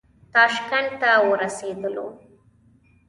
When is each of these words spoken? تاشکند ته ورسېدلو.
تاشکند 0.33 0.89
ته 1.01 1.09
ورسېدلو. 1.29 2.07